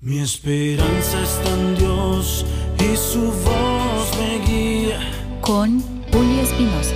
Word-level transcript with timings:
Mi 0.00 0.20
esperanza 0.20 1.20
está 1.24 1.54
en 1.54 1.74
Dios 1.74 2.46
y 2.78 2.96
su 2.96 3.32
voz 3.32 4.16
me 4.16 4.38
guía. 4.46 5.00
Con 5.40 5.80
Julio 6.12 6.40
Espinosa. 6.40 6.94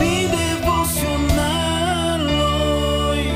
Mi 0.00 0.24
devocional 0.24 2.26
hoy. 3.10 3.26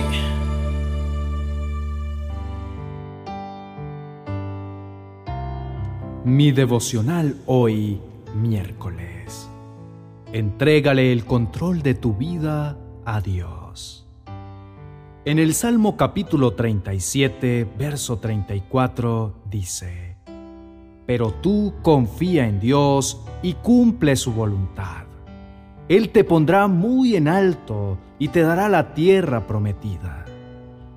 Mi 6.24 6.52
devocional 6.52 7.36
hoy, 7.44 8.00
miércoles. 8.34 9.46
Entrégale 10.32 11.12
el 11.12 11.26
control 11.26 11.82
de 11.82 11.92
tu 11.92 12.14
vida 12.14 12.78
a 13.04 13.20
Dios. 13.20 14.01
En 15.24 15.38
el 15.38 15.54
Salmo 15.54 15.96
capítulo 15.96 16.54
37, 16.54 17.68
verso 17.78 18.18
34, 18.18 19.32
dice, 19.48 20.16
Pero 21.06 21.30
tú 21.34 21.74
confía 21.80 22.48
en 22.48 22.58
Dios 22.58 23.20
y 23.40 23.52
cumple 23.52 24.16
su 24.16 24.32
voluntad. 24.32 25.04
Él 25.88 26.08
te 26.08 26.24
pondrá 26.24 26.66
muy 26.66 27.14
en 27.14 27.28
alto 27.28 27.98
y 28.18 28.28
te 28.28 28.42
dará 28.42 28.68
la 28.68 28.94
tierra 28.94 29.46
prometida. 29.46 30.24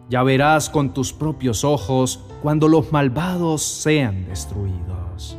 Ya 0.09 0.23
verás 0.23 0.71
con 0.71 0.91
tus 0.91 1.13
propios 1.13 1.63
ojos 1.63 2.25
cuando 2.41 2.67
los 2.67 2.91
malvados 2.91 3.61
sean 3.61 4.25
destruidos. 4.25 5.37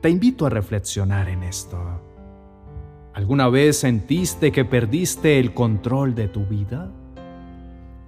Te 0.00 0.08
invito 0.08 0.46
a 0.46 0.50
reflexionar 0.50 1.28
en 1.28 1.42
esto. 1.42 1.78
¿Alguna 3.12 3.50
vez 3.50 3.80
sentiste 3.80 4.50
que 4.50 4.64
perdiste 4.64 5.38
el 5.38 5.52
control 5.52 6.14
de 6.14 6.28
tu 6.28 6.46
vida? 6.46 6.90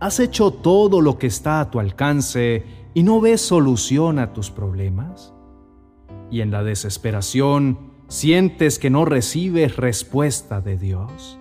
¿Has 0.04 0.20
hecho 0.20 0.50
todo 0.50 1.00
lo 1.00 1.16
que 1.16 1.26
está 1.26 1.60
a 1.60 1.70
tu 1.70 1.80
alcance 1.80 2.62
y 2.92 3.02
no 3.04 3.22
ves 3.22 3.40
solución 3.40 4.18
a 4.18 4.34
tus 4.34 4.50
problemas? 4.50 5.32
¿Y 6.30 6.42
en 6.42 6.50
la 6.50 6.62
desesperación 6.62 7.78
sientes 8.08 8.78
que 8.78 8.90
no 8.90 9.06
recibes 9.06 9.76
respuesta 9.76 10.60
de 10.60 10.76
Dios? 10.76 11.38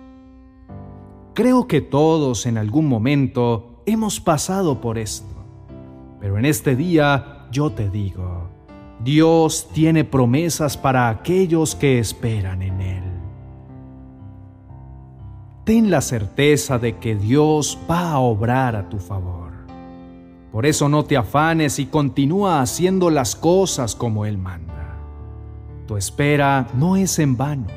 Creo 1.34 1.68
que 1.68 1.82
todos 1.82 2.46
en 2.46 2.56
algún 2.56 2.88
momento 2.88 3.82
hemos 3.84 4.18
pasado 4.18 4.80
por 4.80 4.96
esto, 4.96 5.44
pero 6.18 6.38
en 6.38 6.46
este 6.46 6.74
día 6.74 7.46
yo 7.52 7.70
te 7.70 7.90
digo, 7.90 8.48
Dios 9.04 9.68
tiene 9.74 10.04
promesas 10.04 10.78
para 10.78 11.10
aquellos 11.10 11.74
que 11.74 11.98
esperan 11.98 12.62
en 12.62 12.80
Él. 12.80 12.93
Ten 15.64 15.90
la 15.90 16.02
certeza 16.02 16.78
de 16.78 16.98
que 16.98 17.16
Dios 17.16 17.78
va 17.90 18.10
a 18.10 18.18
obrar 18.18 18.76
a 18.76 18.90
tu 18.90 18.98
favor. 18.98 19.50
Por 20.52 20.66
eso 20.66 20.90
no 20.90 21.06
te 21.06 21.16
afanes 21.16 21.78
y 21.78 21.86
continúa 21.86 22.60
haciendo 22.60 23.08
las 23.08 23.34
cosas 23.34 23.94
como 23.94 24.26
Él 24.26 24.36
manda. 24.36 24.98
Tu 25.86 25.96
espera 25.96 26.68
no 26.76 26.96
es 26.96 27.18
en 27.18 27.38
vano. 27.38 27.68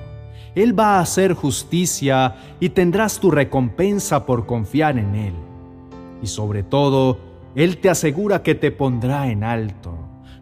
Él 0.53 0.77
va 0.77 0.97
a 0.97 0.99
hacer 0.99 1.33
justicia 1.33 2.35
y 2.59 2.69
tendrás 2.69 3.21
tu 3.21 3.31
recompensa 3.31 4.25
por 4.25 4.45
confiar 4.45 4.97
en 4.97 5.15
Él. 5.15 5.33
Y 6.21 6.27
sobre 6.27 6.63
todo, 6.63 7.19
Él 7.55 7.77
te 7.77 7.89
asegura 7.89 8.43
que 8.43 8.53
te 8.53 8.69
pondrá 8.69 9.29
en 9.29 9.45
alto, 9.45 9.97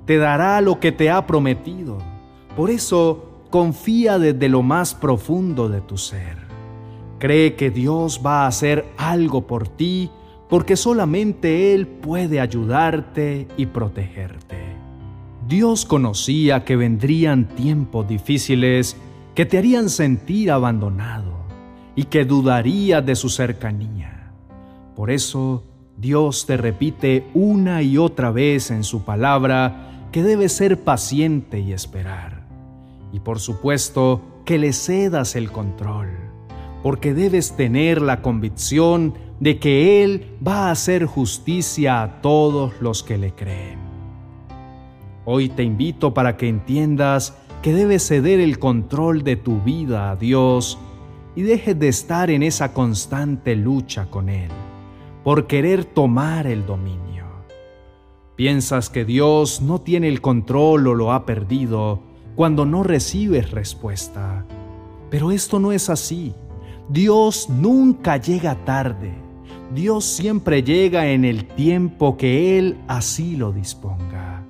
te 0.05 0.17
dará 0.17 0.61
lo 0.61 0.79
que 0.79 0.91
te 0.91 1.11
ha 1.11 1.27
prometido. 1.27 1.99
Por 2.57 2.71
eso, 2.71 3.43
confía 3.51 4.17
desde 4.17 4.49
lo 4.49 4.63
más 4.63 4.95
profundo 4.95 5.69
de 5.69 5.81
tu 5.81 5.99
ser. 5.99 6.44
Cree 7.19 7.55
que 7.55 7.71
Dios 7.71 8.21
va 8.25 8.44
a 8.44 8.47
hacer 8.47 8.85
algo 8.97 9.47
por 9.47 9.67
ti 9.67 10.09
porque 10.49 10.75
solamente 10.75 11.73
Él 11.73 11.88
puede 11.88 12.39
ayudarte 12.39 13.47
y 13.57 13.66
protegerte. 13.67 14.57
Dios 15.47 15.85
conocía 15.85 16.66
que 16.66 16.75
vendrían 16.75 17.47
tiempos 17.47 18.07
difíciles 18.07 18.97
que 19.35 19.45
te 19.45 19.57
harían 19.57 19.89
sentir 19.89 20.49
abandonado 20.49 21.45
y 21.95 22.06
que 22.06 22.25
dudaría 22.25 23.01
de 23.01 23.16
su 23.16 23.29
cercanía. 23.29 24.31
Por 24.95 25.11
eso 25.11 25.63
Dios 25.97 26.45
te 26.45 26.57
repite 26.57 27.28
una 27.34 27.81
y 27.81 27.97
otra 27.97 28.31
vez 28.31 28.72
en 28.72 28.84
su 28.84 29.03
palabra 29.03 30.07
que 30.11 30.23
debes 30.23 30.53
ser 30.53 30.84
paciente 30.84 31.59
y 31.59 31.73
esperar. 31.73 32.47
Y 33.11 33.19
por 33.19 33.40
supuesto 33.40 34.22
que 34.45 34.57
le 34.57 34.73
cedas 34.73 35.35
el 35.35 35.51
control, 35.51 36.09
porque 36.85 37.16
debes 37.16 37.53
tener 37.56 38.00
la 38.00 38.22
convicción 38.22 39.16
de 39.40 39.57
que 39.57 40.03
Él 40.03 40.38
va 40.47 40.68
a 40.68 40.72
hacer 40.72 41.07
justicia 41.07 42.03
a 42.03 42.22
todos 42.22 42.73
los 42.79 43.01
que 43.01 43.18
le 43.18 43.31
creen. 43.34 43.79
Hoy 45.25 45.50
te 45.50 45.63
invito 45.63 46.13
para 46.13 46.38
que 46.38 46.47
entiendas 46.47 47.35
que 47.63 47.73
debes 47.73 48.07
ceder 48.07 48.40
el 48.40 48.59
control 48.59 49.23
de 49.23 49.35
tu 49.35 49.62
vida 49.62 50.12
a 50.12 50.16
Dios 50.16 50.78
y 51.35 51.41
dejes 51.41 51.79
de 51.79 51.88
estar 51.88 52.29
en 52.29 52.44
esa 52.44 52.72
constante 52.72 53.56
lucha 53.56 54.12
con 54.12 54.29
Él, 54.29 54.52
por 55.23 55.47
querer 55.47 55.85
tomar 55.85 56.46
el 56.46 56.67
dominio. 56.67 57.25
Piensas 58.35 58.91
que 58.91 59.06
Dios 59.06 59.59
no 59.59 59.81
tiene 59.81 60.07
el 60.07 60.22
control 60.22 60.85
o 60.85 60.94
lo 60.94 61.13
ha 61.13 61.25
perdido 61.25 62.03
cuando 62.35 62.63
no 62.63 62.84
recibes 62.84 63.50
respuesta. 63.50 64.46
Pero 65.09 65.31
esto 65.31 65.59
no 65.59 65.72
es 65.72 65.90
así. 65.90 66.35
Dios 66.90 67.50
nunca 67.50 68.18
llega 68.18 68.56
tarde. 68.63 69.13
Dios 69.73 70.06
siempre 70.06 70.62
llega 70.62 71.07
en 71.07 71.25
el 71.25 71.46
tiempo 71.46 72.16
que 72.18 72.59
Él 72.59 72.78
así 72.88 73.35
lo 73.35 73.51
disponga. 73.51 74.46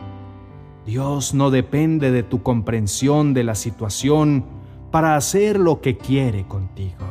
Dios 0.85 1.33
no 1.33 1.49
depende 1.49 2.11
de 2.11 2.23
tu 2.23 2.43
comprensión 2.43 3.33
de 3.33 3.43
la 3.43 3.55
situación 3.55 4.45
para 4.91 5.15
hacer 5.15 5.59
lo 5.59 5.81
que 5.81 5.97
quiere 5.97 6.45
contigo. 6.45 7.05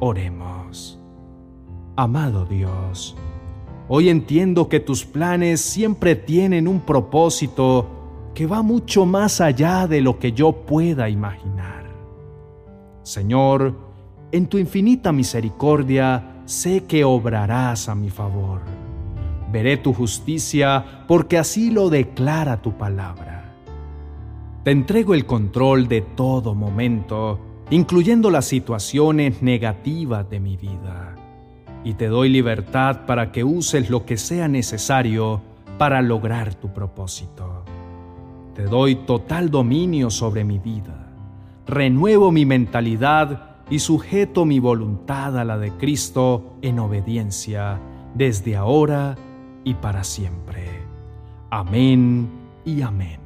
Oremos. 0.00 0.98
Amado 1.94 2.44
Dios, 2.46 3.16
hoy 3.86 4.08
entiendo 4.08 4.68
que 4.68 4.80
tus 4.80 5.04
planes 5.04 5.60
siempre 5.60 6.16
tienen 6.16 6.66
un 6.66 6.80
propósito 6.80 7.86
que 8.34 8.46
va 8.46 8.62
mucho 8.62 9.06
más 9.06 9.40
allá 9.40 9.86
de 9.86 10.00
lo 10.00 10.18
que 10.18 10.32
yo 10.32 10.52
pueda 10.52 11.08
imaginar. 11.08 11.84
Señor, 13.02 13.91
en 14.32 14.46
tu 14.46 14.56
infinita 14.56 15.12
misericordia 15.12 16.42
sé 16.46 16.84
que 16.84 17.04
obrarás 17.04 17.88
a 17.88 17.94
mi 17.94 18.08
favor. 18.08 18.60
Veré 19.52 19.76
tu 19.76 19.92
justicia 19.92 21.04
porque 21.06 21.36
así 21.36 21.70
lo 21.70 21.90
declara 21.90 22.62
tu 22.62 22.72
palabra. 22.72 23.54
Te 24.64 24.70
entrego 24.70 25.12
el 25.12 25.26
control 25.26 25.86
de 25.86 26.00
todo 26.00 26.54
momento, 26.54 27.40
incluyendo 27.70 28.30
las 28.30 28.46
situaciones 28.46 29.42
negativas 29.42 30.28
de 30.30 30.40
mi 30.40 30.56
vida, 30.56 31.14
y 31.84 31.94
te 31.94 32.06
doy 32.06 32.30
libertad 32.30 33.04
para 33.06 33.32
que 33.32 33.44
uses 33.44 33.90
lo 33.90 34.06
que 34.06 34.16
sea 34.16 34.48
necesario 34.48 35.42
para 35.78 36.00
lograr 36.00 36.54
tu 36.54 36.72
propósito. 36.72 37.64
Te 38.54 38.64
doy 38.64 38.94
total 38.94 39.50
dominio 39.50 40.10
sobre 40.10 40.44
mi 40.44 40.58
vida. 40.58 41.10
Renuevo 41.66 42.30
mi 42.30 42.46
mentalidad 42.46 43.51
y 43.72 43.78
sujeto 43.78 44.44
mi 44.44 44.60
voluntad 44.60 45.38
a 45.38 45.44
la 45.44 45.56
de 45.56 45.70
Cristo 45.70 46.58
en 46.60 46.78
obediencia 46.78 47.80
desde 48.14 48.54
ahora 48.54 49.16
y 49.64 49.72
para 49.72 50.04
siempre. 50.04 50.68
Amén 51.48 52.28
y 52.66 52.82
amén. 52.82 53.18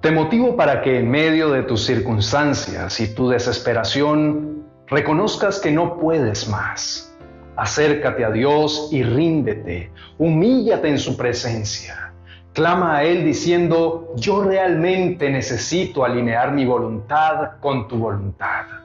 Te 0.00 0.12
motivo 0.12 0.54
para 0.54 0.80
que 0.80 1.00
en 1.00 1.10
medio 1.10 1.50
de 1.50 1.64
tus 1.64 1.84
circunstancias 1.84 3.00
y 3.00 3.16
tu 3.16 3.30
desesperación 3.30 4.62
reconozcas 4.86 5.58
que 5.58 5.72
no 5.72 5.98
puedes 5.98 6.48
más. 6.48 7.12
Acércate 7.56 8.24
a 8.24 8.30
Dios 8.30 8.90
y 8.92 9.02
ríndete, 9.02 9.90
humíllate 10.18 10.88
en 10.88 11.00
su 11.00 11.16
presencia. 11.16 12.12
Clama 12.52 12.98
a 12.98 13.02
Él 13.02 13.24
diciendo, 13.24 14.14
yo 14.14 14.44
realmente 14.44 15.28
necesito 15.30 16.04
alinear 16.04 16.52
mi 16.52 16.64
voluntad 16.64 17.58
con 17.58 17.88
tu 17.88 17.96
voluntad. 17.96 18.81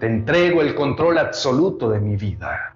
Te 0.00 0.06
entrego 0.06 0.60
el 0.60 0.74
control 0.74 1.18
absoluto 1.18 1.88
de 1.88 2.00
mi 2.00 2.16
vida. 2.16 2.74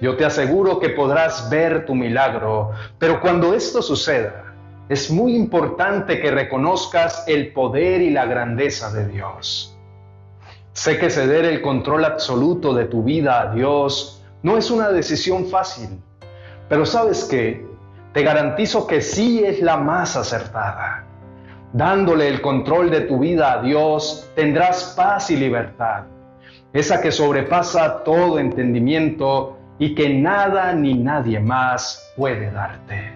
Yo 0.00 0.16
te 0.16 0.24
aseguro 0.24 0.80
que 0.80 0.90
podrás 0.90 1.48
ver 1.50 1.86
tu 1.86 1.94
milagro, 1.94 2.72
pero 2.98 3.20
cuando 3.20 3.54
esto 3.54 3.80
suceda, 3.80 4.54
es 4.88 5.10
muy 5.10 5.34
importante 5.34 6.20
que 6.20 6.30
reconozcas 6.30 7.24
el 7.26 7.52
poder 7.52 8.02
y 8.02 8.10
la 8.10 8.26
grandeza 8.26 8.92
de 8.92 9.08
Dios. 9.08 9.78
Sé 10.72 10.98
que 10.98 11.08
ceder 11.08 11.44
el 11.44 11.62
control 11.62 12.04
absoluto 12.04 12.74
de 12.74 12.86
tu 12.86 13.02
vida 13.02 13.40
a 13.40 13.54
Dios 13.54 14.22
no 14.42 14.58
es 14.58 14.70
una 14.70 14.90
decisión 14.90 15.46
fácil, 15.46 15.88
pero 16.68 16.84
sabes 16.84 17.24
que 17.24 17.66
te 18.12 18.22
garantizo 18.22 18.86
que 18.86 19.00
sí 19.00 19.42
es 19.42 19.62
la 19.62 19.76
más 19.76 20.16
acertada. 20.16 21.06
Dándole 21.72 22.28
el 22.28 22.42
control 22.42 22.90
de 22.90 23.02
tu 23.02 23.18
vida 23.20 23.52
a 23.52 23.62
Dios, 23.62 24.30
tendrás 24.36 24.94
paz 24.96 25.30
y 25.30 25.36
libertad, 25.36 26.04
esa 26.74 27.00
que 27.00 27.12
sobrepasa 27.12 28.02
todo 28.02 28.38
entendimiento 28.38 29.56
y 29.78 29.94
que 29.94 30.08
nada 30.12 30.72
ni 30.72 30.94
nadie 30.94 31.38
más 31.38 32.12
puede 32.16 32.50
darte. 32.50 33.13